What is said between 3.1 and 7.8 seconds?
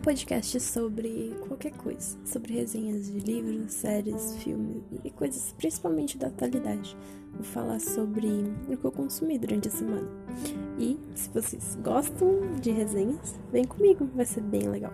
de livros, séries, filmes e coisas principalmente da atualidade. Vou falar